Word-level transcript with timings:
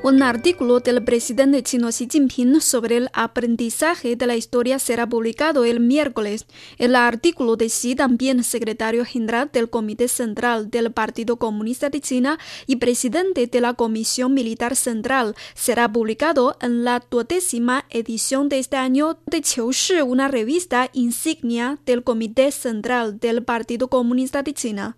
Un 0.00 0.22
artículo 0.22 0.78
del 0.78 1.02
presidente 1.02 1.60
chino 1.64 1.88
Xi 1.88 2.06
Jinping 2.08 2.60
sobre 2.60 2.98
el 2.98 3.10
aprendizaje 3.12 4.14
de 4.14 4.26
la 4.28 4.36
historia 4.36 4.78
será 4.78 5.08
publicado 5.08 5.64
el 5.64 5.80
miércoles. 5.80 6.46
El 6.78 6.94
artículo 6.94 7.56
de 7.56 7.66
Xi, 7.66 7.96
también 7.96 8.44
secretario 8.44 9.04
general 9.04 9.50
del 9.52 9.68
Comité 9.68 10.06
Central 10.06 10.70
del 10.70 10.92
Partido 10.92 11.36
Comunista 11.36 11.90
de 11.90 12.00
China 12.00 12.38
y 12.68 12.76
presidente 12.76 13.48
de 13.48 13.60
la 13.60 13.74
Comisión 13.74 14.34
Militar 14.34 14.76
Central, 14.76 15.34
será 15.54 15.92
publicado 15.92 16.56
en 16.60 16.84
la 16.84 17.02
duodécima 17.10 17.84
edición 17.90 18.48
de 18.48 18.60
este 18.60 18.76
año 18.76 19.18
de 19.26 19.42
Qiushi, 19.42 20.00
una 20.02 20.28
revista 20.28 20.90
insignia 20.92 21.80
del 21.86 22.04
Comité 22.04 22.52
Central 22.52 23.18
del 23.18 23.42
Partido 23.42 23.88
Comunista 23.88 24.44
de 24.44 24.54
China. 24.54 24.96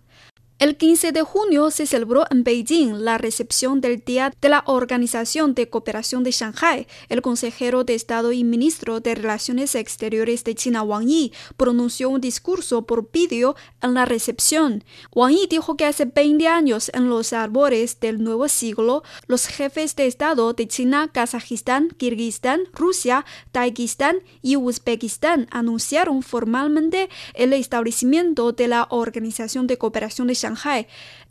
El 0.61 0.77
15 0.77 1.11
de 1.11 1.23
junio 1.23 1.71
se 1.71 1.87
celebró 1.87 2.25
en 2.29 2.43
Beijing 2.43 3.03
la 3.03 3.17
recepción 3.17 3.81
del 3.81 4.03
Día 4.05 4.31
de 4.39 4.47
la 4.47 4.63
Organización 4.67 5.55
de 5.55 5.67
Cooperación 5.71 6.23
de 6.23 6.29
Shanghai. 6.29 6.85
El 7.09 7.23
consejero 7.23 7.83
de 7.83 7.95
Estado 7.95 8.31
y 8.31 8.43
ministro 8.43 8.99
de 8.99 9.15
Relaciones 9.15 9.73
Exteriores 9.73 10.43
de 10.43 10.53
China, 10.53 10.83
Wang 10.83 11.07
Yi, 11.07 11.33
pronunció 11.57 12.11
un 12.11 12.21
discurso 12.21 12.85
por 12.85 13.11
vídeo 13.11 13.55
en 13.81 13.95
la 13.95 14.05
recepción. 14.05 14.83
Wang 15.15 15.33
Yi 15.33 15.47
dijo 15.47 15.77
que 15.77 15.85
hace 15.85 16.05
20 16.05 16.47
años, 16.47 16.91
en 16.93 17.09
los 17.09 17.33
árboles 17.33 17.99
del 17.99 18.23
nuevo 18.23 18.47
siglo, 18.47 19.01
los 19.25 19.47
jefes 19.47 19.95
de 19.95 20.05
Estado 20.05 20.53
de 20.53 20.67
China, 20.67 21.09
Kazajistán, 21.11 21.89
Kirguistán, 21.97 22.65
Rusia, 22.71 23.25
Tayikistán 23.51 24.17
y 24.43 24.57
Uzbekistán 24.57 25.47
anunciaron 25.49 26.21
formalmente 26.21 27.09
el 27.33 27.53
establecimiento 27.53 28.51
de 28.51 28.67
la 28.67 28.85
Organización 28.91 29.65
de 29.65 29.79
Cooperación 29.79 30.27
de 30.27 30.35
Shanghai 30.35 30.50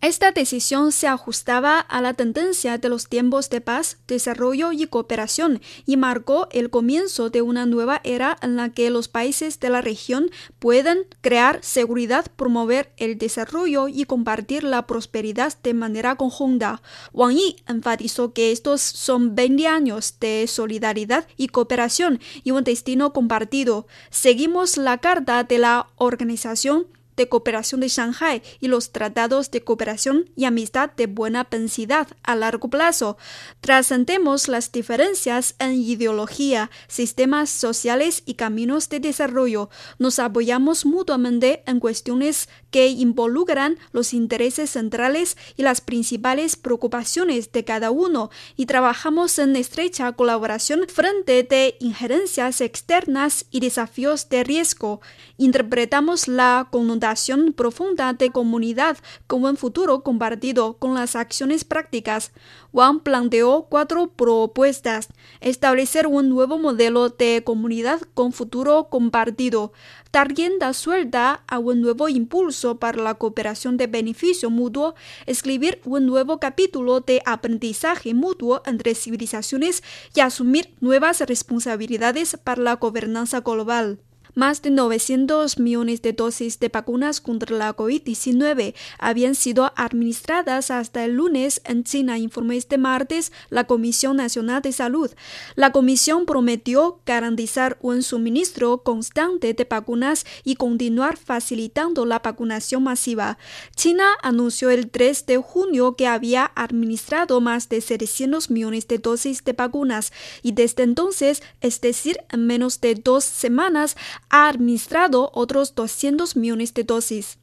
Esta 0.00 0.32
decisión 0.32 0.92
se 0.92 1.08
ajustaba 1.08 1.78
a 1.78 2.00
la 2.00 2.14
tendencia 2.14 2.78
de 2.78 2.88
los 2.88 3.06
tiempos 3.08 3.50
de 3.50 3.60
paz, 3.60 3.98
desarrollo 4.08 4.72
y 4.72 4.86
cooperación 4.86 5.60
y 5.84 5.98
marcó 5.98 6.48
el 6.52 6.70
comienzo 6.70 7.28
de 7.28 7.42
una 7.42 7.66
nueva 7.66 8.00
era 8.02 8.38
en 8.40 8.56
la 8.56 8.70
que 8.70 8.88
los 8.88 9.08
países 9.08 9.60
de 9.60 9.68
la 9.68 9.82
región 9.82 10.30
pueden 10.58 11.06
crear 11.20 11.58
seguridad, 11.62 12.26
promover 12.34 12.92
el 12.96 13.18
desarrollo 13.18 13.88
y 13.88 14.04
compartir 14.04 14.64
la 14.64 14.86
prosperidad 14.86 15.52
de 15.62 15.74
manera 15.74 16.16
conjunta. 16.16 16.80
Wang 17.12 17.34
Yi 17.34 17.56
enfatizó 17.66 18.32
que 18.32 18.52
estos 18.52 18.80
son 18.80 19.34
20 19.34 19.66
años 19.66 20.14
de 20.18 20.46
solidaridad 20.46 21.26
y 21.36 21.48
cooperación 21.48 22.20
y 22.42 22.52
un 22.52 22.64
destino 22.64 23.12
compartido. 23.12 23.86
Seguimos 24.08 24.78
la 24.78 24.96
carta 24.98 25.44
de 25.44 25.58
la 25.58 25.88
organización 25.96 26.86
de 27.20 27.28
cooperación 27.28 27.82
de 27.82 27.88
Shanghai 27.88 28.42
y 28.60 28.68
los 28.68 28.92
tratados 28.92 29.50
de 29.50 29.60
cooperación 29.60 30.30
y 30.36 30.46
amistad 30.46 30.90
de 30.96 31.06
buena 31.06 31.44
pensidad 31.44 32.08
a 32.22 32.34
largo 32.34 32.70
plazo. 32.70 33.18
Trascendemos 33.60 34.48
las 34.48 34.72
diferencias 34.72 35.54
en 35.58 35.74
ideología, 35.74 36.70
sistemas 36.88 37.50
sociales 37.50 38.22
y 38.24 38.34
caminos 38.34 38.88
de 38.88 39.00
desarrollo. 39.00 39.68
Nos 39.98 40.18
apoyamos 40.18 40.86
mutuamente 40.86 41.62
en 41.66 41.78
cuestiones 41.78 42.48
que 42.70 42.86
involucran 42.86 43.76
los 43.92 44.14
intereses 44.14 44.70
centrales 44.70 45.36
y 45.58 45.62
las 45.62 45.82
principales 45.82 46.56
preocupaciones 46.56 47.52
de 47.52 47.64
cada 47.64 47.90
uno 47.90 48.30
y 48.56 48.64
trabajamos 48.64 49.38
en 49.38 49.56
estrecha 49.56 50.10
colaboración 50.12 50.86
frente 50.88 51.42
de 51.42 51.76
injerencias 51.80 52.62
externas 52.62 53.44
y 53.50 53.60
desafíos 53.60 54.30
de 54.30 54.42
riesgo. 54.42 55.02
Interpretamos 55.36 56.26
la 56.26 56.68
connotación 56.70 57.09
profunda 57.56 58.12
de 58.12 58.30
comunidad 58.30 58.96
como 59.26 59.48
un 59.48 59.56
futuro 59.56 60.02
compartido 60.02 60.74
con 60.78 60.94
las 60.94 61.16
acciones 61.16 61.64
prácticas. 61.64 62.32
Wang 62.72 63.00
planteó 63.00 63.66
cuatro 63.68 64.08
propuestas. 64.08 65.08
Establecer 65.40 66.06
un 66.06 66.28
nuevo 66.28 66.58
modelo 66.58 67.08
de 67.08 67.42
comunidad 67.44 68.00
con 68.14 68.32
futuro 68.32 68.88
compartido. 68.90 69.72
Dar 70.12 70.28
rienda 70.28 70.72
suelta 70.72 71.44
a 71.46 71.58
un 71.58 71.80
nuevo 71.80 72.08
impulso 72.08 72.78
para 72.78 73.02
la 73.02 73.14
cooperación 73.14 73.76
de 73.76 73.86
beneficio 73.86 74.50
mutuo. 74.50 74.94
Escribir 75.26 75.80
un 75.84 76.06
nuevo 76.06 76.38
capítulo 76.38 77.00
de 77.00 77.22
aprendizaje 77.26 78.14
mutuo 78.14 78.62
entre 78.66 78.94
civilizaciones 78.94 79.82
y 80.14 80.20
asumir 80.20 80.74
nuevas 80.80 81.20
responsabilidades 81.20 82.36
para 82.42 82.62
la 82.62 82.76
gobernanza 82.76 83.40
global. 83.40 83.98
Más 84.34 84.62
de 84.62 84.70
900 84.70 85.58
millones 85.58 86.02
de 86.02 86.12
dosis 86.12 86.60
de 86.60 86.68
vacunas 86.68 87.20
contra 87.20 87.56
la 87.56 87.76
COVID-19 87.76 88.74
habían 88.98 89.34
sido 89.34 89.72
administradas 89.76 90.70
hasta 90.70 91.04
el 91.04 91.14
lunes 91.14 91.60
en 91.64 91.84
China, 91.84 92.18
informó 92.18 92.52
este 92.52 92.78
martes 92.78 93.32
la 93.48 93.64
Comisión 93.64 94.16
Nacional 94.16 94.62
de 94.62 94.72
Salud. 94.72 95.10
La 95.56 95.72
comisión 95.72 96.26
prometió 96.26 97.00
garantizar 97.04 97.78
un 97.80 98.02
suministro 98.02 98.82
constante 98.82 99.54
de 99.54 99.66
vacunas 99.68 100.24
y 100.44 100.56
continuar 100.56 101.16
facilitando 101.16 102.06
la 102.06 102.20
vacunación 102.20 102.84
masiva. 102.84 103.38
China 103.74 104.04
anunció 104.22 104.70
el 104.70 104.90
3 104.90 105.26
de 105.26 105.36
junio 105.38 105.96
que 105.96 106.06
había 106.06 106.52
administrado 106.54 107.40
más 107.40 107.68
de 107.68 107.80
700 107.80 108.50
millones 108.50 108.86
de 108.88 108.98
dosis 108.98 109.44
de 109.44 109.52
vacunas 109.52 110.12
y 110.42 110.52
desde 110.52 110.82
entonces, 110.82 111.42
es 111.60 111.80
decir, 111.80 112.18
en 112.30 112.46
menos 112.46 112.80
de 112.80 112.94
dos 112.94 113.24
semanas, 113.24 113.96
ha 114.30 114.48
administrado 114.48 115.30
otros 115.34 115.74
200 115.74 116.36
millones 116.36 116.74
de 116.74 116.84
dosis. 116.84 117.38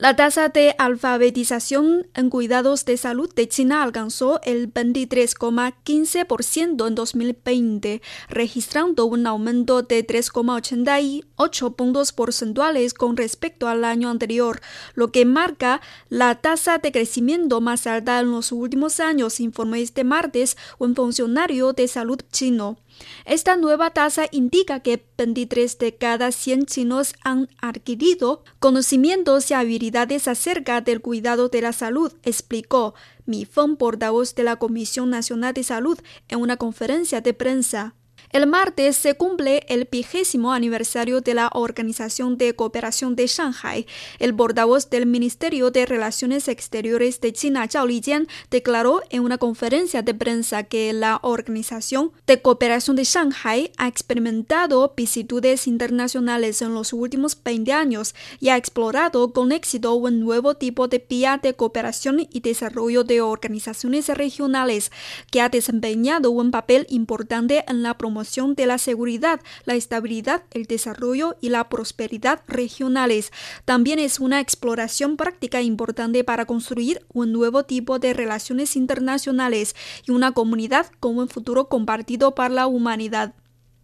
La 0.00 0.14
tasa 0.14 0.48
de 0.48 0.76
alfabetización 0.78 2.06
en 2.14 2.30
cuidados 2.30 2.84
de 2.84 2.96
salud 2.96 3.34
de 3.34 3.48
China 3.48 3.82
alcanzó 3.82 4.40
el 4.44 4.72
23,15% 4.72 6.86
en 6.86 6.94
2020, 6.94 8.00
registrando 8.28 9.06
un 9.06 9.26
aumento 9.26 9.82
de 9.82 10.06
3,88 10.06 11.74
puntos 11.74 12.12
porcentuales 12.12 12.94
con 12.94 13.16
respecto 13.16 13.66
al 13.66 13.84
año 13.84 14.08
anterior, 14.08 14.60
lo 14.94 15.10
que 15.10 15.24
marca 15.24 15.80
la 16.08 16.36
tasa 16.36 16.78
de 16.78 16.92
crecimiento 16.92 17.60
más 17.60 17.88
alta 17.88 18.20
en 18.20 18.30
los 18.30 18.52
últimos 18.52 19.00
años, 19.00 19.40
informó 19.40 19.74
este 19.74 20.04
martes 20.04 20.56
un 20.78 20.94
funcionario 20.94 21.72
de 21.72 21.88
salud 21.88 22.20
chino. 22.30 22.78
Esta 23.24 23.56
nueva 23.56 23.90
tasa 23.90 24.26
indica 24.30 24.80
que 24.80 25.04
23 25.16 25.78
de 25.78 25.96
cada 25.96 26.32
100 26.32 26.66
chinos 26.66 27.14
han 27.22 27.48
adquirido 27.60 28.42
conocimientos 28.58 29.50
y 29.50 29.54
habilidades 29.54 30.28
acerca 30.28 30.80
del 30.80 31.00
cuidado 31.00 31.48
de 31.48 31.62
la 31.62 31.72
salud, 31.72 32.12
explicó 32.22 32.94
Mi 33.26 33.44
Feng, 33.44 33.76
portavoz 33.76 34.34
de 34.34 34.44
la 34.44 34.56
Comisión 34.56 35.10
Nacional 35.10 35.54
de 35.54 35.64
Salud, 35.64 35.98
en 36.28 36.40
una 36.40 36.56
conferencia 36.56 37.20
de 37.20 37.34
prensa. 37.34 37.94
El 38.30 38.46
martes 38.46 38.96
se 38.96 39.14
cumple 39.14 39.64
el 39.68 39.88
vigésimo 39.90 40.52
aniversario 40.52 41.22
de 41.22 41.32
la 41.32 41.50
Organización 41.54 42.36
de 42.36 42.54
Cooperación 42.54 43.16
de 43.16 43.26
Shanghai. 43.26 43.86
El 44.18 44.34
portavoz 44.34 44.90
del 44.90 45.06
Ministerio 45.06 45.70
de 45.70 45.86
Relaciones 45.86 46.46
Exteriores 46.48 47.22
de 47.22 47.32
China, 47.32 47.66
Zhao 47.66 47.86
Lijian, 47.86 48.28
declaró 48.50 49.00
en 49.08 49.22
una 49.22 49.38
conferencia 49.38 50.02
de 50.02 50.12
prensa 50.12 50.64
que 50.64 50.92
la 50.92 51.20
Organización 51.22 52.12
de 52.26 52.42
Cooperación 52.42 52.96
de 52.96 53.04
Shanghai 53.04 53.72
ha 53.78 53.88
experimentado 53.88 54.92
vicisitudes 54.94 55.66
internacionales 55.66 56.60
en 56.60 56.74
los 56.74 56.92
últimos 56.92 57.38
20 57.42 57.72
años 57.72 58.14
y 58.40 58.50
ha 58.50 58.58
explorado 58.58 59.32
con 59.32 59.52
éxito 59.52 59.94
un 59.94 60.20
nuevo 60.20 60.54
tipo 60.54 60.86
de 60.86 61.02
vía 61.08 61.40
de 61.42 61.54
cooperación 61.54 62.26
y 62.30 62.40
desarrollo 62.40 63.04
de 63.04 63.22
organizaciones 63.22 64.08
regionales 64.08 64.92
que 65.30 65.40
ha 65.40 65.48
desempeñado 65.48 66.30
un 66.30 66.50
papel 66.50 66.86
importante 66.90 67.64
en 67.68 67.82
la 67.82 67.96
promoción 67.96 68.07
de 68.56 68.66
la 68.66 68.78
seguridad, 68.78 69.40
la 69.64 69.74
estabilidad, 69.74 70.42
el 70.52 70.64
desarrollo 70.64 71.36
y 71.40 71.50
la 71.50 71.68
prosperidad 71.68 72.40
regionales. 72.48 73.32
También 73.64 73.98
es 73.98 74.18
una 74.18 74.40
exploración 74.40 75.16
práctica 75.16 75.60
importante 75.60 76.24
para 76.24 76.46
construir 76.46 77.04
un 77.12 77.32
nuevo 77.32 77.64
tipo 77.64 77.98
de 77.98 78.14
relaciones 78.14 78.76
internacionales 78.76 79.76
y 80.06 80.12
una 80.12 80.32
comunidad 80.32 80.86
con 81.00 81.18
un 81.18 81.28
futuro 81.28 81.68
compartido 81.68 82.34
para 82.34 82.54
la 82.54 82.66
humanidad. 82.66 83.34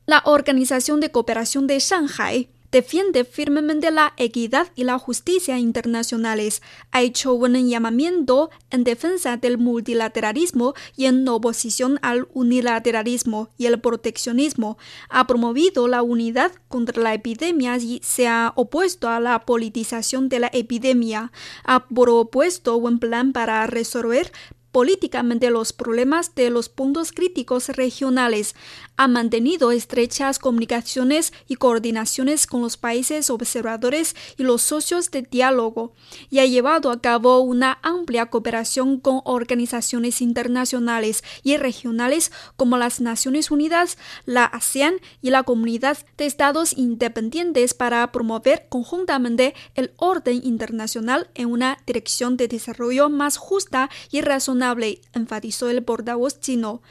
La 0.06 0.22
Organización 0.24 1.00
de 1.00 1.10
Cooperación 1.10 1.66
de 1.66 1.78
Shanghai 1.78 2.53
defiende 2.74 3.24
firmemente 3.24 3.92
la 3.92 4.14
equidad 4.16 4.66
y 4.74 4.82
la 4.82 4.98
justicia 4.98 5.60
internacionales, 5.60 6.60
ha 6.90 7.02
hecho 7.02 7.32
un 7.32 7.54
llamamiento 7.68 8.50
en 8.70 8.82
defensa 8.82 9.36
del 9.36 9.58
multilateralismo 9.58 10.74
y 10.96 11.04
en 11.04 11.28
oposición 11.28 12.00
al 12.02 12.26
unilateralismo 12.34 13.48
y 13.56 13.66
el 13.66 13.78
proteccionismo, 13.78 14.76
ha 15.08 15.24
promovido 15.28 15.86
la 15.86 16.02
unidad 16.02 16.50
contra 16.66 17.00
la 17.00 17.14
epidemia 17.14 17.76
y 17.76 18.00
se 18.02 18.26
ha 18.26 18.52
opuesto 18.56 19.08
a 19.08 19.20
la 19.20 19.46
politización 19.46 20.28
de 20.28 20.40
la 20.40 20.50
epidemia, 20.52 21.30
ha 21.62 21.86
propuesto 21.86 22.76
un 22.76 22.98
plan 22.98 23.32
para 23.32 23.64
resolver 23.68 24.32
políticamente 24.74 25.50
los 25.50 25.72
problemas 25.72 26.34
de 26.34 26.50
los 26.50 26.68
puntos 26.68 27.12
críticos 27.12 27.68
regionales, 27.68 28.56
ha 28.96 29.08
mantenido 29.08 29.72
estrechas 29.72 30.38
comunicaciones 30.38 31.32
y 31.48 31.56
coordinaciones 31.56 32.46
con 32.46 32.62
los 32.62 32.76
países 32.76 33.30
observadores 33.30 34.14
y 34.36 34.44
los 34.44 34.62
socios 34.62 35.10
de 35.10 35.22
diálogo 35.22 35.92
y 36.30 36.38
ha 36.38 36.46
llevado 36.46 36.90
a 36.90 37.00
cabo 37.00 37.40
una 37.40 37.78
amplia 37.82 38.26
cooperación 38.26 39.00
con 39.00 39.20
organizaciones 39.24 40.20
internacionales 40.20 41.24
y 41.42 41.56
regionales 41.56 42.30
como 42.56 42.78
las 42.78 43.00
Naciones 43.00 43.50
Unidas, 43.50 43.98
la 44.26 44.44
ASEAN 44.44 44.94
y 45.22 45.30
la 45.30 45.42
Comunidad 45.42 45.98
de 46.16 46.26
Estados 46.26 46.72
Independientes 46.76 47.74
para 47.74 48.10
promover 48.12 48.66
conjuntamente 48.68 49.54
el 49.74 49.92
orden 49.96 50.40
internacional 50.44 51.28
en 51.34 51.50
una 51.50 51.78
dirección 51.86 52.36
de 52.36 52.48
desarrollo 52.48 53.08
más 53.08 53.36
justa 53.36 53.90
y 54.10 54.20
razonable, 54.20 55.00
enfatizó 55.12 55.68
el 55.68 55.82
portavoz 55.82 56.40
chino. 56.40 56.82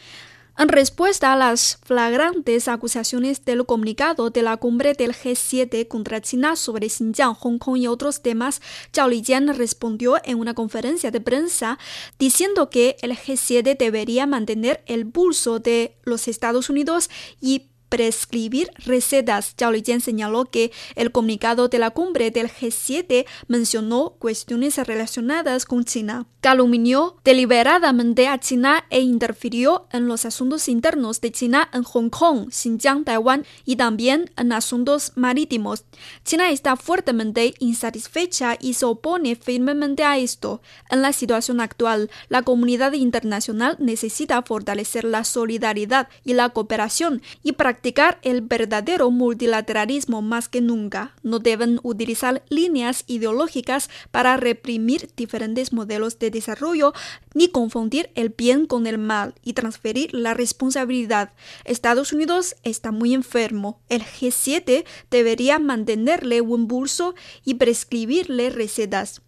En 0.56 0.70
respuesta 0.70 1.34
a 1.34 1.36
las 1.36 1.80
flagrantes 1.84 2.68
acusaciones 2.68 3.44
del 3.44 3.66
comunicado 3.66 4.30
de 4.30 4.44
la 4.44 4.56
cumbre 4.58 4.94
del 4.94 5.12
G7 5.14 5.88
contra 5.88 6.22
China 6.22 6.56
sobre 6.56 6.90
Xinjiang, 6.90 7.34
Hong 7.34 7.58
Kong 7.58 7.78
y 7.78 7.88
otros 7.88 8.22
temas, 8.22 8.62
Zhao 8.96 9.10
Lijian 9.10 9.48
respondió 9.56 10.22
en 10.24 10.40
una 10.40 10.54
conferencia 10.54 11.10
de 11.10 11.22
prensa 11.22 11.80
diciendo 12.20 12.70
que 12.70 12.98
el 13.02 13.18
G7 13.18 13.76
debería 13.76 14.28
mantener 14.28 14.84
el 14.86 15.08
pulso 15.08 15.58
de 15.58 15.98
los 16.04 16.28
Estados 16.28 16.70
Unidos 16.70 17.10
y 17.42 17.73
prescribir 17.94 18.72
recetas. 18.88 19.54
Zhao 19.56 19.72
Lijian 19.72 20.02
señaló 20.02 20.46
que 20.46 20.72
el 20.96 21.12
comunicado 21.12 21.68
de 21.68 21.78
la 21.78 21.92
cumbre 21.92 22.32
del 22.32 22.50
G7 22.50 23.28
mencionó 23.48 24.16
cuestiones 24.18 24.78
relacionadas 24.78 25.66
con 25.66 25.84
China, 25.86 26.26
calumnió 26.42 27.18
deliberadamente 27.24 28.28
a 28.28 28.40
China 28.40 28.84
e 28.90 29.02
interfirió 29.02 29.86
en 29.92 30.08
los 30.08 30.26
asuntos 30.26 30.70
internos 30.70 31.22
de 31.22 31.32
China 31.32 31.70
en 31.72 31.84
Hong 31.84 32.10
Kong, 32.10 32.50
Xinjiang, 32.50 33.04
Taiwán 33.04 33.46
y 33.64 33.76
también 33.76 34.32
en 34.38 34.54
asuntos 34.54 35.12
marítimos. 35.14 35.86
China 36.26 36.50
está 36.50 36.76
fuertemente 36.76 37.54
insatisfecha 37.60 38.58
y 38.60 38.74
se 38.74 38.86
opone 38.86 39.36
firmemente 39.36 40.04
a 40.04 40.18
esto. 40.18 40.64
En 40.90 41.04
la 41.04 41.14
situación 41.14 41.62
actual, 41.62 42.10
la 42.28 42.42
comunidad 42.42 42.94
internacional 42.94 43.78
necesita 43.78 44.42
fortalecer 44.42 45.04
la 45.04 45.24
solidaridad 45.24 46.10
y 46.24 46.34
la 46.34 46.50
cooperación 46.50 47.22
y 47.44 47.52
practicar 47.52 47.83
practicar 47.84 48.18
el 48.22 48.40
verdadero 48.40 49.12
multilateralismo 49.12 50.22
más 50.22 50.48
que 50.48 50.62
nunca. 50.62 51.14
No 51.22 51.40
deben 51.40 51.82
utilizar 51.84 52.42
líneas 52.48 53.04
ideológicas 53.08 53.90
para 54.10 54.38
reprimir 54.38 55.10
diferentes 55.18 55.74
modelos 55.74 56.18
de 56.18 56.32
desarrollo 56.32 56.94
ni 57.34 57.50
confundir 57.50 58.10
el 58.16 58.30
bien 58.30 58.68
con 58.68 58.88
el 58.88 59.00
mal 59.00 59.36
y 59.44 59.52
transferir 59.52 60.14
la 60.14 60.34
responsabilidad. 60.34 61.34
Estados 61.66 62.14
Unidos 62.14 62.56
está 62.64 62.94
muy 62.94 63.14
enfermo. 63.14 63.82
El 63.90 64.04
G7 64.04 64.86
debería 65.12 65.60
mantenerle 65.60 66.40
un 66.40 66.70
pulso 66.70 67.16
y 67.44 67.56
prescribirle 67.56 68.50
recetas. 68.50 69.22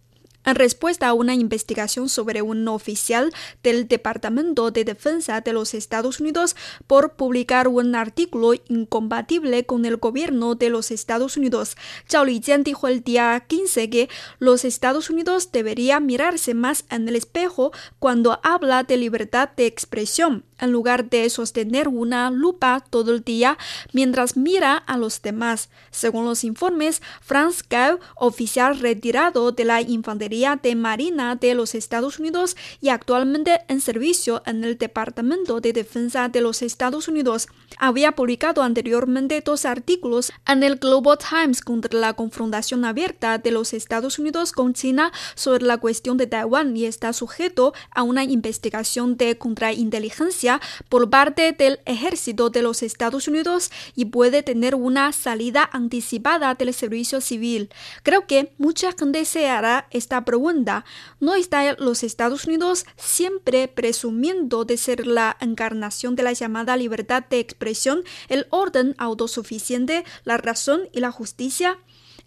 En 0.46 0.54
respuesta 0.54 1.08
a 1.08 1.12
una 1.12 1.34
investigación 1.34 2.08
sobre 2.08 2.40
un 2.40 2.68
oficial 2.68 3.32
del 3.64 3.88
Departamento 3.88 4.70
de 4.70 4.84
Defensa 4.84 5.40
de 5.40 5.52
los 5.52 5.74
Estados 5.74 6.20
Unidos 6.20 6.54
por 6.86 7.14
publicar 7.14 7.66
un 7.66 7.96
artículo 7.96 8.52
incompatible 8.68 9.66
con 9.66 9.84
el 9.84 9.96
gobierno 9.96 10.54
de 10.54 10.70
los 10.70 10.92
Estados 10.92 11.36
Unidos, 11.36 11.76
Zhao 12.08 12.24
Lijian 12.24 12.62
dijo 12.62 12.86
el 12.86 13.02
día 13.02 13.44
15 13.44 13.90
que 13.90 14.08
los 14.38 14.64
Estados 14.64 15.10
Unidos 15.10 15.50
deberían 15.50 16.06
mirarse 16.06 16.54
más 16.54 16.84
en 16.90 17.08
el 17.08 17.16
espejo 17.16 17.72
cuando 17.98 18.38
habla 18.44 18.84
de 18.84 18.98
libertad 18.98 19.48
de 19.56 19.66
expresión 19.66 20.44
en 20.58 20.72
lugar 20.72 21.08
de 21.10 21.28
sostener 21.30 21.88
una 21.88 22.30
lupa 22.30 22.84
todo 22.88 23.12
el 23.12 23.22
día 23.22 23.58
mientras 23.92 24.36
mira 24.36 24.76
a 24.76 24.96
los 24.96 25.22
demás. 25.22 25.68
Según 25.90 26.24
los 26.24 26.44
informes, 26.44 27.02
Franz 27.20 27.62
Gau, 27.68 27.98
oficial 28.14 28.78
retirado 28.78 29.52
de 29.52 29.64
la 29.64 29.80
Infantería 29.80 30.58
de 30.62 30.74
Marina 30.74 31.36
de 31.36 31.54
los 31.54 31.74
Estados 31.74 32.18
Unidos 32.18 32.56
y 32.80 32.88
actualmente 32.88 33.60
en 33.68 33.80
servicio 33.80 34.42
en 34.46 34.64
el 34.64 34.78
Departamento 34.78 35.60
de 35.60 35.72
Defensa 35.72 36.28
de 36.28 36.40
los 36.40 36.62
Estados 36.62 37.08
Unidos, 37.08 37.48
había 37.78 38.12
publicado 38.12 38.62
anteriormente 38.62 39.42
dos 39.44 39.64
artículos 39.64 40.32
en 40.46 40.62
el 40.62 40.76
Global 40.76 41.18
Times 41.18 41.60
contra 41.60 41.98
la 41.98 42.14
confrontación 42.14 42.84
abierta 42.84 43.38
de 43.38 43.50
los 43.50 43.72
Estados 43.74 44.18
Unidos 44.18 44.52
con 44.52 44.74
China 44.74 45.12
sobre 45.34 45.64
la 45.64 45.78
cuestión 45.78 46.16
de 46.16 46.26
Taiwán 46.26 46.76
y 46.76 46.84
está 46.86 47.12
sujeto 47.12 47.74
a 47.90 48.02
una 48.02 48.24
investigación 48.24 49.16
de 49.16 49.36
contrainteligencia 49.38 50.45
por 50.88 51.10
parte 51.10 51.52
del 51.52 51.80
ejército 51.84 52.50
de 52.50 52.62
los 52.62 52.82
Estados 52.82 53.28
Unidos 53.28 53.70
y 53.94 54.06
puede 54.06 54.42
tener 54.42 54.74
una 54.74 55.12
salida 55.12 55.68
anticipada 55.72 56.54
del 56.54 56.72
servicio 56.72 57.20
civil. 57.20 57.70
Creo 58.02 58.26
que 58.26 58.52
mucha 58.58 58.92
gente 58.92 59.24
se 59.24 59.48
hará 59.48 59.86
esta 59.90 60.24
pregunta. 60.24 60.84
¿No 61.20 61.34
está 61.34 61.74
los 61.78 62.02
Estados 62.02 62.44
Unidos 62.44 62.86
siempre 62.96 63.68
presumiendo 63.68 64.64
de 64.64 64.76
ser 64.76 65.06
la 65.06 65.36
encarnación 65.40 66.16
de 66.16 66.22
la 66.22 66.32
llamada 66.32 66.76
libertad 66.76 67.24
de 67.28 67.40
expresión, 67.40 68.02
el 68.28 68.46
orden 68.50 68.94
autosuficiente, 68.98 70.04
la 70.24 70.36
razón 70.36 70.88
y 70.92 71.00
la 71.00 71.10
justicia? 71.10 71.78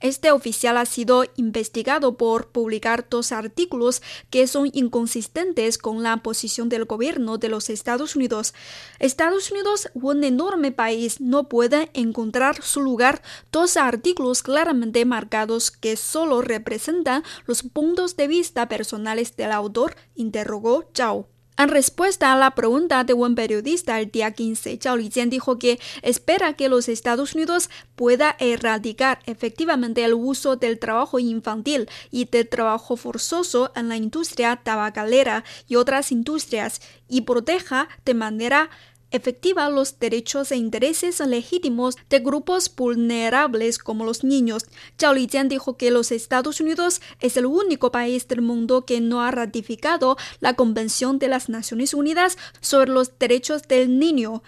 Este 0.01 0.31
oficial 0.31 0.77
ha 0.77 0.85
sido 0.85 1.25
investigado 1.35 2.15
por 2.15 2.47
publicar 2.51 3.07
dos 3.09 3.33
artículos 3.33 4.01
que 4.29 4.47
son 4.47 4.69
inconsistentes 4.71 5.77
con 5.77 6.03
la 6.03 6.17
posición 6.23 6.69
del 6.69 6.85
gobierno 6.85 7.37
de 7.37 7.49
los 7.49 7.69
Estados 7.69 8.15
Unidos. 8.15 8.53
Estados 8.99 9.51
Unidos, 9.51 9.89
un 9.93 10.23
enorme 10.23 10.71
país, 10.71 11.19
no 11.19 11.49
puede 11.49 11.89
encontrar 11.93 12.61
su 12.61 12.81
lugar 12.81 13.21
dos 13.51 13.75
artículos 13.75 14.41
claramente 14.41 15.03
marcados 15.03 15.69
que 15.69 15.97
solo 15.97 16.41
representan 16.41 17.23
los 17.45 17.63
puntos 17.63 18.15
de 18.15 18.27
vista 18.27 18.69
personales 18.69 19.35
del 19.35 19.51
autor, 19.51 19.95
interrogó 20.15 20.89
Zhao. 20.93 21.27
En 21.59 21.67
respuesta 21.67 22.31
a 22.31 22.37
la 22.37 22.51
pregunta 22.51 23.03
de 23.03 23.13
un 23.13 23.35
periodista 23.35 23.99
el 23.99 24.09
día 24.11 24.31
15, 24.31 24.79
Zhao 24.81 24.95
Lijian 24.95 25.29
dijo 25.29 25.59
que 25.59 25.77
espera 26.01 26.53
que 26.53 26.69
los 26.69 26.87
Estados 26.87 27.35
Unidos 27.35 27.69
pueda 27.97 28.37
erradicar 28.39 29.19
efectivamente 29.25 30.05
el 30.05 30.13
uso 30.13 30.55
del 30.55 30.79
trabajo 30.79 31.19
infantil 31.19 31.89
y 32.11 32.23
del 32.23 32.47
trabajo 32.47 32.95
forzoso 32.95 33.73
en 33.75 33.89
la 33.89 33.97
industria 33.97 34.55
tabacalera 34.63 35.43
y 35.67 35.75
otras 35.75 36.13
industrias 36.13 36.79
y 37.09 37.21
proteja 37.23 37.89
de 38.05 38.13
manera 38.13 38.69
efectiva 39.11 39.69
los 39.69 39.99
derechos 39.99 40.51
e 40.51 40.55
intereses 40.55 41.19
legítimos 41.19 41.95
de 42.09 42.19
grupos 42.19 42.73
vulnerables 42.75 43.77
como 43.77 44.05
los 44.05 44.23
niños. 44.23 44.65
Zhao 44.99 45.13
Lijian 45.13 45.49
dijo 45.49 45.77
que 45.77 45.91
los 45.91 46.11
Estados 46.11 46.59
Unidos 46.59 47.01
es 47.19 47.37
el 47.37 47.45
único 47.45 47.91
país 47.91 48.27
del 48.27 48.41
mundo 48.41 48.85
que 48.85 49.01
no 49.01 49.21
ha 49.21 49.31
ratificado 49.31 50.17
la 50.39 50.53
Convención 50.53 51.19
de 51.19 51.27
las 51.27 51.49
Naciones 51.49 51.93
Unidas 51.93 52.37
sobre 52.61 52.91
los 52.91 53.17
Derechos 53.17 53.63
del 53.63 53.99
Niño. 53.99 54.43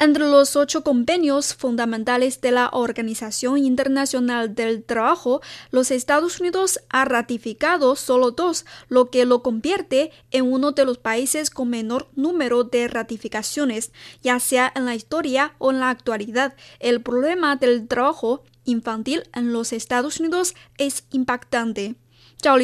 Entre 0.00 0.28
los 0.28 0.54
ocho 0.54 0.84
convenios 0.84 1.54
fundamentales 1.54 2.40
de 2.40 2.52
la 2.52 2.70
Organización 2.72 3.58
Internacional 3.58 4.54
del 4.54 4.84
Trabajo, 4.84 5.40
los 5.72 5.90
Estados 5.90 6.38
Unidos 6.38 6.78
ha 6.88 7.04
ratificado 7.04 7.96
solo 7.96 8.30
dos, 8.30 8.64
lo 8.88 9.10
que 9.10 9.26
lo 9.26 9.42
convierte 9.42 10.12
en 10.30 10.52
uno 10.52 10.70
de 10.70 10.84
los 10.84 10.98
países 10.98 11.50
con 11.50 11.70
menor 11.70 12.08
número 12.14 12.62
de 12.62 12.86
ratificaciones, 12.86 13.90
ya 14.22 14.38
sea 14.38 14.72
en 14.76 14.84
la 14.84 14.94
historia 14.94 15.54
o 15.58 15.72
en 15.72 15.80
la 15.80 15.90
actualidad. 15.90 16.54
El 16.78 17.02
problema 17.02 17.56
del 17.56 17.88
trabajo 17.88 18.44
infantil 18.64 19.24
en 19.34 19.52
los 19.52 19.72
Estados 19.72 20.20
Unidos 20.20 20.54
es 20.76 21.06
impactante. 21.10 21.96
Zhao 22.40 22.56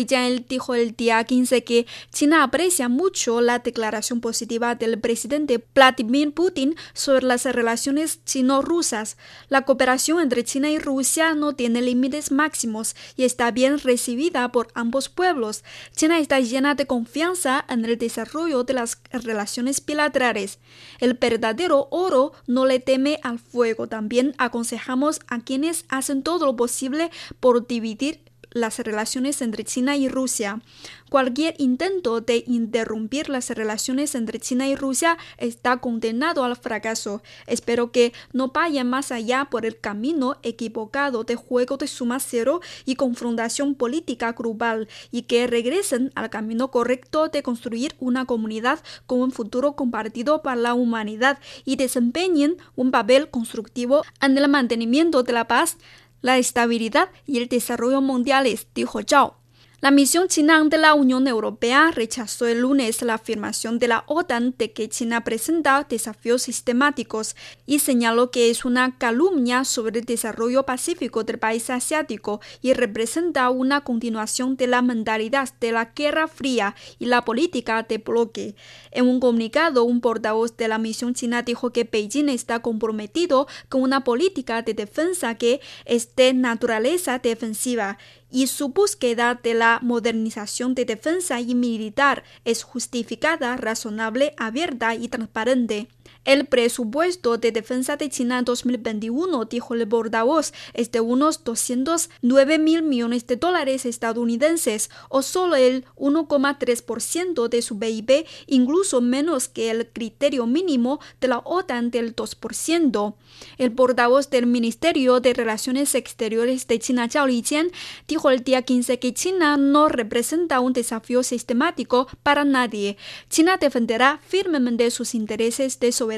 dijo 0.48 0.74
el 0.74 0.94
día 0.94 1.22
15 1.24 1.64
que 1.64 1.86
China 2.12 2.44
aprecia 2.44 2.88
mucho 2.88 3.40
la 3.40 3.58
declaración 3.58 4.20
positiva 4.20 4.76
del 4.76 5.00
presidente 5.00 5.64
Vladimir 5.74 6.32
Putin 6.32 6.76
sobre 6.92 7.26
las 7.26 7.44
relaciones 7.44 8.24
chino-rusas. 8.24 9.16
La 9.48 9.62
cooperación 9.62 10.20
entre 10.20 10.44
China 10.44 10.70
y 10.70 10.78
Rusia 10.78 11.34
no 11.34 11.54
tiene 11.54 11.82
límites 11.82 12.30
máximos 12.30 12.94
y 13.16 13.24
está 13.24 13.50
bien 13.50 13.80
recibida 13.80 14.52
por 14.52 14.68
ambos 14.74 15.08
pueblos. 15.08 15.64
China 15.96 16.20
está 16.20 16.38
llena 16.38 16.76
de 16.76 16.86
confianza 16.86 17.64
en 17.68 17.84
el 17.84 17.98
desarrollo 17.98 18.62
de 18.62 18.74
las 18.74 18.98
relaciones 19.10 19.84
bilaterales. 19.84 20.60
El 21.00 21.14
verdadero 21.14 21.88
oro 21.90 22.32
no 22.46 22.64
le 22.64 22.78
teme 22.78 23.18
al 23.24 23.40
fuego. 23.40 23.88
También 23.88 24.34
aconsejamos 24.38 25.20
a 25.26 25.40
quienes 25.40 25.84
hacen 25.88 26.22
todo 26.22 26.46
lo 26.46 26.54
posible 26.54 27.10
por 27.40 27.66
dividir 27.66 28.20
las 28.54 28.78
relaciones 28.78 29.42
entre 29.42 29.64
China 29.64 29.96
y 29.96 30.08
Rusia. 30.08 30.62
Cualquier 31.11 31.54
intento 31.58 32.20
de 32.20 32.44
interrumpir 32.46 33.28
las 33.28 33.50
relaciones 33.50 34.14
entre 34.14 34.40
China 34.40 34.66
y 34.66 34.75
Rusia 34.75 35.18
está 35.37 35.76
condenado 35.76 36.44
al 36.44 36.56
fracaso. 36.56 37.23
Espero 37.46 37.92
que 37.92 38.12
no 38.32 38.49
vayan 38.49 38.88
más 38.88 39.12
allá 39.12 39.49
por 39.50 39.66
el 39.66 39.78
camino 39.78 40.38
equivocado 40.42 41.25
de 41.25 41.37
juego 41.37 41.76
de 41.76 41.87
suma 41.87 42.18
cero 42.20 42.61
y 42.84 42.94
confrontación 42.94 43.75
política 43.75 44.32
global 44.32 44.88
y 45.11 45.23
que 45.23 45.46
regresen 45.46 46.11
al 46.14 46.30
camino 46.30 46.70
correcto 46.70 47.28
de 47.28 47.42
construir 47.42 47.94
una 47.99 48.25
comunidad 48.25 48.80
con 49.06 49.20
un 49.20 49.30
futuro 49.30 49.75
compartido 49.76 50.42
para 50.42 50.56
la 50.56 50.75
humanidad 50.75 51.38
y 51.64 51.76
desempeñen 51.76 52.56
un 52.76 52.90
papel 52.90 53.30
constructivo 53.30 54.02
en 54.20 54.38
el 54.38 54.49
mantenimiento 54.49 55.23
de 55.23 55.32
la 55.32 55.49
paz, 55.49 55.76
la 56.24 56.38
estabilidad 56.38 57.10
y 57.26 57.36
el 57.36 57.48
desarrollo 57.48 58.00
mundiales, 58.00 58.66
dijo 58.74 59.02
Zhao. 59.02 59.36
La 59.84 59.90
misión 59.90 60.28
china 60.28 60.64
de 60.64 60.78
la 60.78 60.94
Unión 60.94 61.28
Europea 61.28 61.90
rechazó 61.90 62.46
el 62.46 62.60
lunes 62.60 63.02
la 63.02 63.16
afirmación 63.16 63.78
de 63.78 63.88
la 63.88 64.04
OTAN 64.06 64.54
de 64.56 64.72
que 64.72 64.88
China 64.88 65.24
presenta 65.24 65.86
desafíos 65.86 66.40
sistemáticos 66.40 67.36
y 67.66 67.80
señaló 67.80 68.30
que 68.30 68.48
es 68.48 68.64
una 68.64 68.96
calumnia 68.96 69.66
sobre 69.66 70.00
el 70.00 70.06
desarrollo 70.06 70.62
pacífico 70.62 71.22
del 71.24 71.38
país 71.38 71.68
asiático 71.68 72.40
y 72.62 72.72
representa 72.72 73.50
una 73.50 73.82
continuación 73.82 74.56
de 74.56 74.68
la 74.68 74.80
mentalidad 74.80 75.50
de 75.60 75.72
la 75.72 75.92
Guerra 75.94 76.28
Fría 76.28 76.74
y 76.98 77.04
la 77.04 77.26
política 77.26 77.82
de 77.82 77.98
bloque. 77.98 78.54
En 78.90 79.06
un 79.06 79.20
comunicado, 79.20 79.84
un 79.84 80.00
portavoz 80.00 80.56
de 80.56 80.66
la 80.66 80.78
misión 80.78 81.12
china 81.12 81.42
dijo 81.42 81.74
que 81.74 81.84
Beijing 81.84 82.30
está 82.30 82.60
comprometido 82.60 83.48
con 83.68 83.82
una 83.82 84.02
política 84.02 84.62
de 84.62 84.72
defensa 84.72 85.34
que 85.34 85.60
es 85.84 86.16
de 86.16 86.32
naturaleza 86.32 87.18
defensiva 87.18 87.98
y 88.34 88.48
su 88.48 88.70
búsqueda 88.70 89.38
de 89.40 89.54
la 89.54 89.78
modernización 89.80 90.74
de 90.74 90.84
defensa 90.84 91.40
y 91.40 91.54
militar 91.54 92.24
es 92.44 92.64
justificada, 92.64 93.56
razonable, 93.56 94.34
abierta 94.36 94.96
y 94.96 95.06
transparente. 95.06 95.86
El 96.24 96.46
presupuesto 96.46 97.36
de 97.36 97.52
defensa 97.52 97.98
de 97.98 98.08
China 98.08 98.40
2021, 98.40 99.44
dijo 99.44 99.74
el 99.74 99.86
portavoz, 99.86 100.54
es 100.72 100.90
de 100.90 101.00
unos 101.00 101.44
209 101.44 102.58
mil 102.58 102.82
millones 102.82 103.26
de 103.26 103.36
dólares 103.36 103.84
estadounidenses, 103.84 104.88
o 105.10 105.20
solo 105.20 105.56
el 105.56 105.84
1,3% 105.96 107.48
de 107.48 107.60
su 107.60 107.78
PIB, 107.78 108.24
incluso 108.46 109.02
menos 109.02 109.48
que 109.48 109.70
el 109.70 109.86
criterio 109.86 110.46
mínimo 110.46 110.98
de 111.20 111.28
la 111.28 111.42
OTAN 111.44 111.90
del 111.90 112.16
2%. 112.16 113.14
El 113.58 113.72
portavoz 113.72 114.30
del 114.30 114.46
Ministerio 114.46 115.20
de 115.20 115.34
Relaciones 115.34 115.94
Exteriores 115.94 116.66
de 116.66 116.78
China, 116.78 117.06
Zhao 117.10 117.26
Lijian, 117.26 117.68
dijo 118.08 118.30
el 118.30 118.42
día 118.42 118.62
15 118.62 118.98
que 118.98 119.12
China 119.12 119.58
no 119.58 119.88
representa 119.88 120.60
un 120.60 120.72
desafío 120.72 121.22
sistemático 121.22 122.08
para 122.22 122.44
nadie. 122.44 122.96
China 123.28 123.58
defenderá 123.58 124.20
firmemente 124.26 124.90
sus 124.90 125.14
intereses 125.14 125.80
de 125.80 125.92
soberanía 125.92 126.13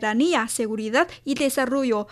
seguridad 0.48 1.08
y 1.24 1.34
desarrollo. 1.34 2.06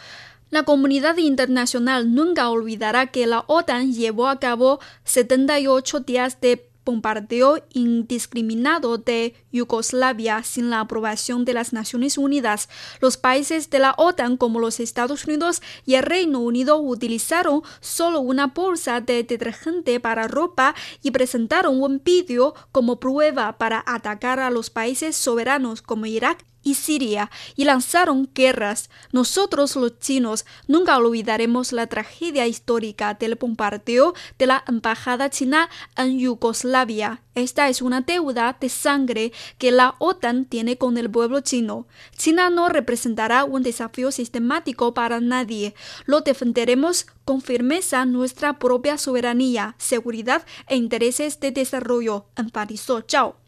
La 0.50 0.62
comunidad 0.62 1.16
internacional 1.16 2.14
nunca 2.14 2.48
olvidará 2.48 3.08
que 3.08 3.26
la 3.26 3.44
OTAN 3.48 3.92
llevó 3.92 4.28
a 4.28 4.38
cabo 4.38 4.78
78 5.04 6.00
días 6.00 6.40
de 6.40 6.68
bombardeo 6.84 7.64
indiscriminado 7.72 8.98
de 8.98 9.34
Yugoslavia 9.52 10.42
sin 10.42 10.70
la 10.70 10.80
aprobación 10.80 11.44
de 11.44 11.54
las 11.54 11.72
Naciones 11.72 12.18
Unidas. 12.18 12.68
Los 13.00 13.16
países 13.16 13.70
de 13.70 13.78
la 13.78 13.94
OTAN 13.96 14.36
como 14.36 14.60
los 14.60 14.80
Estados 14.80 15.24
Unidos 15.24 15.62
y 15.86 15.94
el 15.94 16.02
Reino 16.02 16.40
Unido 16.40 16.78
utilizaron 16.78 17.62
solo 17.80 18.20
una 18.20 18.48
bolsa 18.48 19.00
de 19.00 19.24
detergente 19.24 19.98
para 20.00 20.28
ropa 20.28 20.74
y 21.02 21.10
presentaron 21.10 21.82
un 21.82 22.02
vídeo 22.04 22.54
como 22.70 23.00
prueba 23.00 23.58
para 23.58 23.82
atacar 23.86 24.40
a 24.40 24.50
los 24.50 24.70
países 24.70 25.16
soberanos 25.16 25.82
como 25.82 26.06
Irak 26.06 26.44
y 26.64 26.74
Siria 26.74 27.30
y 27.54 27.64
lanzaron 27.64 28.28
guerras. 28.34 28.90
Nosotros 29.12 29.76
los 29.76 30.00
chinos 30.00 30.44
nunca 30.66 30.98
olvidaremos 30.98 31.72
la 31.72 31.86
tragedia 31.86 32.46
histórica 32.48 33.14
del 33.14 33.36
bombardeo 33.36 34.14
de 34.38 34.46
la 34.46 34.64
embajada 34.66 35.30
china 35.30 35.68
en 35.96 36.18
Yugoslavia. 36.18 37.20
Esta 37.34 37.68
es 37.68 37.82
una 37.82 38.00
deuda 38.00 38.56
de 38.60 38.68
sangre 38.68 39.32
que 39.58 39.72
la 39.72 39.96
OTAN 39.98 40.44
tiene 40.44 40.78
con 40.78 40.96
el 40.96 41.10
pueblo 41.10 41.40
chino. 41.40 41.86
China 42.16 42.48
no 42.48 42.68
representará 42.68 43.44
un 43.44 43.62
desafío 43.62 44.10
sistemático 44.12 44.94
para 44.94 45.20
nadie. 45.20 45.74
Lo 46.06 46.20
defenderemos 46.20 47.06
con 47.24 47.40
firmeza 47.40 48.04
nuestra 48.04 48.58
propia 48.58 48.98
soberanía, 48.98 49.74
seguridad 49.78 50.46
e 50.68 50.76
intereses 50.76 51.40
de 51.40 51.50
desarrollo, 51.50 52.26
enfatizó 52.36 53.00
Chao. 53.02 53.43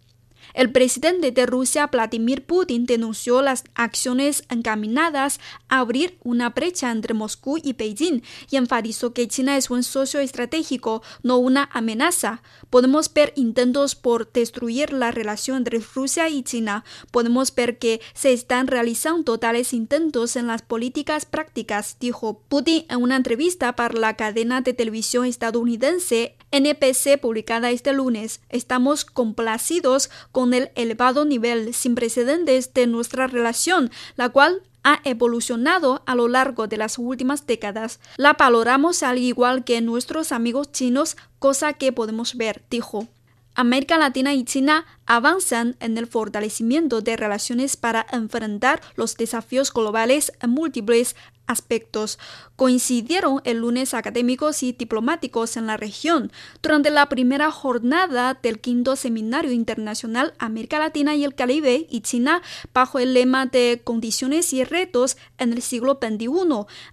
El 0.56 0.72
presidente 0.72 1.32
de 1.32 1.44
Rusia, 1.44 1.86
Vladimir 1.88 2.46
Putin, 2.46 2.86
denunció 2.86 3.42
las 3.42 3.64
acciones 3.74 4.42
encaminadas 4.48 5.38
a 5.68 5.80
abrir 5.80 6.16
una 6.24 6.48
brecha 6.48 6.90
entre 6.90 7.12
Moscú 7.12 7.58
y 7.62 7.74
Beijing 7.74 8.22
y 8.50 8.56
enfatizó 8.56 9.12
que 9.12 9.28
China 9.28 9.58
es 9.58 9.68
un 9.68 9.82
socio 9.82 10.18
estratégico, 10.18 11.02
no 11.22 11.36
una 11.36 11.68
amenaza. 11.74 12.40
Podemos 12.70 13.12
ver 13.12 13.34
intentos 13.36 13.96
por 13.96 14.32
destruir 14.32 14.94
la 14.94 15.10
relación 15.10 15.58
entre 15.58 15.78
Rusia 15.94 16.30
y 16.30 16.42
China. 16.42 16.84
Podemos 17.10 17.54
ver 17.54 17.78
que 17.78 18.00
se 18.14 18.32
están 18.32 18.66
realizando 18.66 19.36
tales 19.36 19.74
intentos 19.74 20.36
en 20.36 20.46
las 20.46 20.62
políticas 20.62 21.26
prácticas, 21.26 21.98
dijo 22.00 22.40
Putin 22.48 22.86
en 22.88 23.02
una 23.02 23.16
entrevista 23.16 23.76
para 23.76 23.92
la 23.92 24.16
cadena 24.16 24.62
de 24.62 24.72
televisión 24.72 25.26
estadounidense 25.26 26.34
NPC 26.50 27.20
publicada 27.20 27.70
este 27.70 27.92
lunes. 27.92 28.40
Estamos 28.48 29.04
complacidos 29.04 30.10
con 30.32 30.45
el 30.54 30.70
elevado 30.74 31.24
nivel 31.24 31.74
sin 31.74 31.94
precedentes 31.94 32.74
de 32.74 32.86
nuestra 32.86 33.26
relación, 33.26 33.90
la 34.16 34.28
cual 34.28 34.62
ha 34.82 35.00
evolucionado 35.02 36.02
a 36.06 36.14
lo 36.14 36.28
largo 36.28 36.68
de 36.68 36.76
las 36.76 36.96
últimas 36.98 37.44
décadas. 37.46 37.98
La 38.16 38.34
valoramos 38.34 39.02
al 39.02 39.18
igual 39.18 39.64
que 39.64 39.80
nuestros 39.80 40.30
amigos 40.30 40.70
chinos, 40.70 41.16
cosa 41.40 41.72
que 41.72 41.92
podemos 41.92 42.36
ver, 42.36 42.62
dijo. 42.70 43.08
América 43.56 43.96
Latina 43.96 44.34
y 44.34 44.44
China 44.44 44.84
avanzan 45.06 45.76
en 45.80 45.96
el 45.96 46.06
fortalecimiento 46.06 47.00
de 47.00 47.16
relaciones 47.16 47.76
para 47.76 48.06
enfrentar 48.12 48.82
los 48.96 49.16
desafíos 49.16 49.72
globales 49.72 50.30
múltiples 50.46 51.16
aspectos 51.46 52.18
coincidieron 52.56 53.40
el 53.44 53.58
lunes 53.58 53.94
académicos 53.94 54.62
y 54.62 54.72
diplomáticos 54.72 55.56
en 55.56 55.66
la 55.66 55.76
región 55.76 56.32
durante 56.62 56.90
la 56.90 57.08
primera 57.08 57.50
jornada 57.50 58.38
del 58.42 58.60
quinto 58.60 58.96
Seminario 58.96 59.52
Internacional 59.52 60.34
América 60.38 60.78
Latina 60.78 61.14
y 61.14 61.24
el 61.24 61.34
Caribe 61.34 61.86
y 61.88 62.00
China 62.00 62.42
bajo 62.72 62.98
el 62.98 63.14
lema 63.14 63.46
de 63.46 63.82
condiciones 63.84 64.52
y 64.52 64.64
retos 64.64 65.16
en 65.38 65.52
el 65.52 65.62
siglo 65.62 65.98
XXI. 66.02 66.28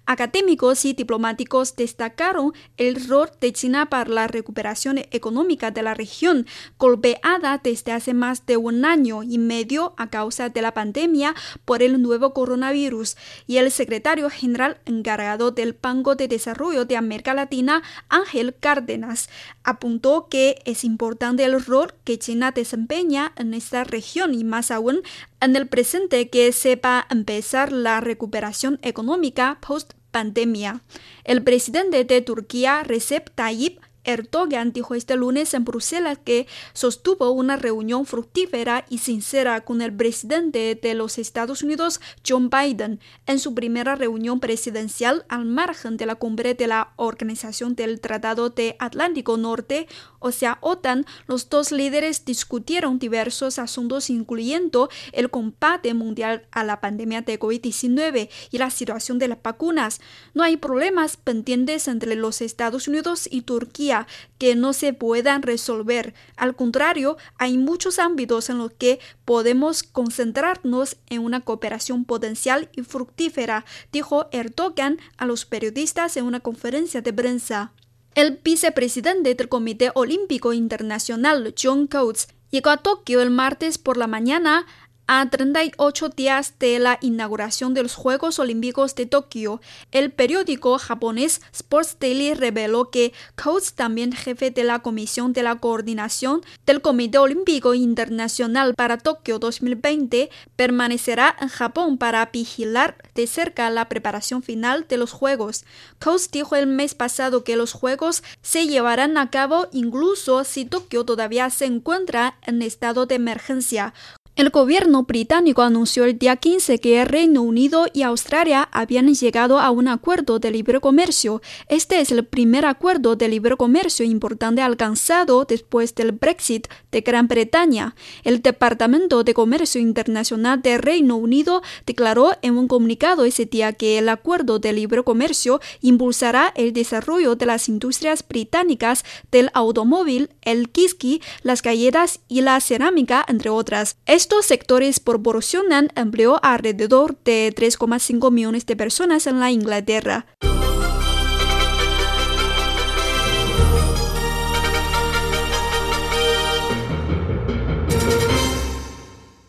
Académicos 0.05 0.85
y 0.85 0.93
diplomáticos 0.93 1.75
destacaron 1.75 2.53
el 2.77 3.07
rol 3.07 3.31
de 3.39 3.53
China 3.53 3.89
para 3.89 4.09
la 4.09 4.27
recuperación 4.27 4.99
económica 5.11 5.71
de 5.71 5.83
la 5.83 5.93
región, 5.93 6.45
golpeada 6.77 7.59
desde 7.63 7.91
hace 7.91 8.13
más 8.13 8.45
de 8.45 8.57
un 8.57 8.85
año 8.85 9.23
y 9.23 9.37
medio 9.37 9.93
a 9.97 10.09
causa 10.09 10.49
de 10.49 10.61
la 10.61 10.73
pandemia 10.73 11.33
por 11.65 11.81
el 11.81 12.01
nuevo 12.01 12.33
coronavirus, 12.33 13.15
y 13.47 13.57
el 13.57 13.71
secretario 13.71 14.29
general 14.29 14.42
encargado 14.43 15.51
del 15.51 15.77
Banco 15.79 16.15
de 16.15 16.27
Desarrollo 16.27 16.85
de 16.85 16.97
América 16.97 17.33
Latina, 17.33 17.83
Ángel 18.09 18.55
Cárdenas, 18.59 19.29
apuntó 19.63 20.27
que 20.29 20.61
es 20.65 20.83
importante 20.83 21.43
el 21.43 21.63
rol 21.63 21.93
que 22.03 22.19
China 22.19 22.51
desempeña 22.51 23.33
en 23.35 23.53
esta 23.53 23.83
región 23.83 24.33
y 24.33 24.43
más 24.43 24.71
aún 24.71 25.01
en 25.41 25.55
el 25.55 25.67
presente 25.67 26.29
que 26.29 26.51
sepa 26.51 27.07
empezar 27.09 27.71
la 27.71 28.01
recuperación 28.01 28.79
económica 28.81 29.57
post 29.65 29.93
pandemia. 30.11 30.81
El 31.23 31.43
presidente 31.43 32.05
de 32.05 32.21
Turquía, 32.21 32.83
Recep 32.83 33.29
Tayyip 33.35 33.79
Erdogan 34.03 34.73
dijo 34.73 34.95
este 34.95 35.15
lunes 35.15 35.53
en 35.53 35.63
Bruselas 35.63 36.17
que 36.23 36.47
sostuvo 36.73 37.31
una 37.31 37.55
reunión 37.55 38.05
fructífera 38.05 38.85
y 38.89 38.97
sincera 38.97 39.61
con 39.61 39.81
el 39.81 39.93
presidente 39.93 40.77
de 40.81 40.93
los 40.93 41.17
Estados 41.17 41.63
Unidos, 41.63 42.01
John 42.27 42.49
Biden, 42.49 42.99
en 43.25 43.39
su 43.39 43.53
primera 43.53 43.95
reunión 43.95 44.39
presidencial 44.39 45.25
al 45.29 45.45
margen 45.45 45.97
de 45.97 46.05
la 46.05 46.15
cumbre 46.15 46.53
de 46.53 46.67
la 46.67 46.93
Organización 46.97 47.75
del 47.75 48.01
Tratado 48.01 48.49
de 48.49 48.75
Atlántico 48.79 49.37
Norte, 49.37 49.87
o 50.19 50.31
sea, 50.31 50.57
OTAN. 50.61 51.05
Los 51.27 51.49
dos 51.49 51.71
líderes 51.71 52.25
discutieron 52.25 52.99
diversos 52.99 53.59
asuntos, 53.59 54.09
incluyendo 54.09 54.89
el 55.11 55.29
combate 55.29 55.93
mundial 55.93 56.47
a 56.51 56.63
la 56.63 56.81
pandemia 56.81 57.21
de 57.21 57.39
COVID-19 57.39 58.29
y 58.51 58.57
la 58.57 58.69
situación 58.69 59.19
de 59.19 59.27
las 59.27 59.41
vacunas. 59.41 60.01
No 60.33 60.43
hay 60.43 60.57
problemas 60.57 61.17
pendientes 61.17 61.87
entre 61.87 62.15
los 62.15 62.41
Estados 62.41 62.87
Unidos 62.87 63.27
y 63.29 63.41
Turquía 63.41 63.92
que 64.37 64.55
no 64.55 64.73
se 64.73 64.93
puedan 64.93 65.41
resolver. 65.41 66.13
Al 66.35 66.55
contrario, 66.55 67.17
hay 67.37 67.57
muchos 67.57 67.99
ámbitos 67.99 68.49
en 68.49 68.57
los 68.57 68.71
que 68.71 68.99
podemos 69.25 69.83
concentrarnos 69.83 70.97
en 71.09 71.21
una 71.21 71.41
cooperación 71.41 72.05
potencial 72.05 72.69
y 72.75 72.81
fructífera, 72.81 73.65
dijo 73.91 74.27
Erdogan 74.31 74.99
a 75.17 75.25
los 75.25 75.45
periodistas 75.45 76.17
en 76.17 76.25
una 76.25 76.39
conferencia 76.39 77.01
de 77.01 77.13
prensa. 77.13 77.71
El 78.15 78.39
vicepresidente 78.43 79.33
del 79.33 79.49
Comité 79.49 79.91
Olímpico 79.95 80.53
Internacional, 80.53 81.55
John 81.59 81.87
Coates, 81.87 82.27
llegó 82.51 82.69
a 82.69 82.77
Tokio 82.77 83.21
el 83.21 83.31
martes 83.31 83.79
por 83.79 83.97
la 83.97 84.05
mañana 84.05 84.67
a 85.07 85.29
38 85.29 86.09
días 86.09 86.53
de 86.59 86.79
la 86.79 86.97
inauguración 87.01 87.73
de 87.73 87.83
los 87.83 87.95
Juegos 87.95 88.39
Olímpicos 88.39 88.95
de 88.95 89.05
Tokio, 89.05 89.61
el 89.91 90.11
periódico 90.11 90.77
japonés 90.77 91.41
Sports 91.51 91.97
Daily 91.99 92.33
reveló 92.33 92.89
que 92.89 93.13
Coates, 93.35 93.73
también 93.73 94.13
jefe 94.13 94.51
de 94.51 94.63
la 94.63 94.79
Comisión 94.79 95.33
de 95.33 95.43
la 95.43 95.55
Coordinación 95.55 96.41
del 96.65 96.81
Comité 96.81 97.17
Olímpico 97.17 97.73
Internacional 97.73 98.75
para 98.75 98.97
Tokio 98.97 99.39
2020, 99.39 100.29
permanecerá 100.55 101.35
en 101.39 101.49
Japón 101.49 101.97
para 101.97 102.25
vigilar 102.27 102.95
de 103.13 103.27
cerca 103.27 103.69
la 103.69 103.89
preparación 103.89 104.41
final 104.41 104.85
de 104.87 104.97
los 104.97 105.11
Juegos. 105.11 105.65
Coates 105.99 106.31
dijo 106.31 106.55
el 106.55 106.67
mes 106.67 106.95
pasado 106.95 107.43
que 107.43 107.57
los 107.57 107.73
Juegos 107.73 108.23
se 108.41 108.67
llevarán 108.67 109.17
a 109.17 109.29
cabo 109.29 109.67
incluso 109.73 110.43
si 110.45 110.65
Tokio 110.65 111.03
todavía 111.03 111.49
se 111.49 111.65
encuentra 111.65 112.37
en 112.43 112.61
estado 112.61 113.05
de 113.05 113.15
emergencia. 113.15 113.93
El 114.35 114.49
gobierno 114.49 115.03
británico 115.03 115.61
anunció 115.61 116.05
el 116.05 116.17
día 116.17 116.37
15 116.37 116.79
que 116.79 116.99
el 116.99 117.07
Reino 117.07 117.43
Unido 117.43 117.85
y 117.93 118.01
Australia 118.01 118.67
habían 118.71 119.13
llegado 119.13 119.59
a 119.59 119.69
un 119.69 119.87
acuerdo 119.87 120.39
de 120.39 120.49
libre 120.49 120.79
comercio. 120.79 121.39
Este 121.67 122.01
es 122.01 122.11
el 122.11 122.25
primer 122.25 122.65
acuerdo 122.65 123.15
de 123.15 123.27
libre 123.27 123.55
comercio 123.57 124.03
importante 124.03 124.63
alcanzado 124.63 125.45
después 125.45 125.93
del 125.93 126.13
Brexit 126.13 126.67
de 126.91 127.01
Gran 127.01 127.27
Bretaña. 127.27 127.93
El 128.23 128.41
Departamento 128.41 129.23
de 129.23 129.35
Comercio 129.35 129.79
Internacional 129.79 130.63
del 130.63 130.79
Reino 130.81 131.15
Unido 131.15 131.61
declaró 131.85 132.31
en 132.41 132.57
un 132.57 132.67
comunicado 132.67 133.25
ese 133.25 133.45
día 133.45 133.73
que 133.73 133.99
el 133.99 134.09
acuerdo 134.09 134.57
de 134.57 134.73
libre 134.73 135.03
comercio 135.03 135.61
impulsará 135.81 136.51
el 136.55 136.73
desarrollo 136.73 137.35
de 137.35 137.45
las 137.45 137.69
industrias 137.69 138.27
británicas 138.27 139.05
del 139.31 139.51
automóvil, 139.53 140.31
el 140.41 140.71
whisky, 140.75 141.21
las 141.43 141.61
galletas 141.61 142.19
y 142.27 142.41
la 142.41 142.59
cerámica, 142.61 143.23
entre 143.27 143.51
otras. 143.51 143.95
Estos 144.23 144.45
sectores 144.45 145.01
proporcionan 145.01 145.89
empleo 145.95 146.39
a 146.41 146.53
alrededor 146.53 147.17
de 147.25 147.53
3,5 147.53 148.31
millones 148.31 148.65
de 148.65 148.77
personas 148.77 149.27
en 149.27 149.41
la 149.41 149.51
Inglaterra. 149.51 150.25